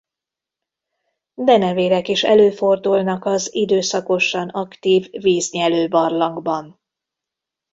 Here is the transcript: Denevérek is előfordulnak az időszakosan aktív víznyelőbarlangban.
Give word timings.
Denevérek 1.33 2.07
is 2.07 2.23
előfordulnak 2.23 3.25
az 3.25 3.49
időszakosan 3.53 4.49
aktív 4.49 5.07
víznyelőbarlangban. 5.11 6.79